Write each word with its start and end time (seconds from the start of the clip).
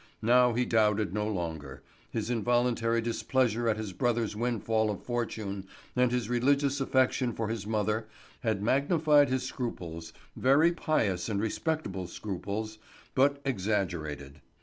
Now 0.23 0.53
he 0.53 0.65
doubted 0.65 1.13
no 1.13 1.27
longer; 1.27 1.83
his 2.09 2.31
involuntary 2.31 3.01
displeasure 3.03 3.69
at 3.69 3.77
his 3.77 3.93
brother's 3.93 4.35
windfall 4.35 4.89
of 4.89 5.03
fortune 5.03 5.67
and 5.95 6.11
his 6.11 6.27
religious 6.27 6.81
affection 6.81 7.33
for 7.33 7.49
his 7.49 7.67
mother 7.67 8.07
had 8.39 8.63
magnified 8.63 9.29
his 9.29 9.43
scruples—very 9.43 10.71
pious 10.71 11.29
and 11.29 11.39
respectable 11.39 12.07
scruples, 12.07 12.79
but 13.13 13.39
exaggerated. 13.45 14.41